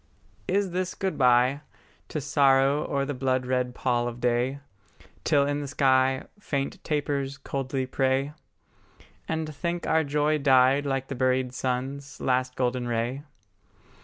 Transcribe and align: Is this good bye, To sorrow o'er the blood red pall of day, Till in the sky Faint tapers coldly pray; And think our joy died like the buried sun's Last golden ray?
Is 0.47 0.71
this 0.71 0.95
good 0.95 1.15
bye, 1.15 1.61
To 2.09 2.19
sorrow 2.19 2.87
o'er 2.91 3.05
the 3.05 3.13
blood 3.13 3.45
red 3.45 3.75
pall 3.75 4.07
of 4.07 4.19
day, 4.19 4.59
Till 5.23 5.45
in 5.45 5.59
the 5.61 5.67
sky 5.67 6.23
Faint 6.39 6.83
tapers 6.83 7.37
coldly 7.37 7.85
pray; 7.85 8.33
And 9.27 9.53
think 9.53 9.85
our 9.85 10.03
joy 10.03 10.39
died 10.39 10.87
like 10.87 11.07
the 11.07 11.13
buried 11.13 11.53
sun's 11.53 12.19
Last 12.19 12.55
golden 12.55 12.87
ray? 12.87 13.21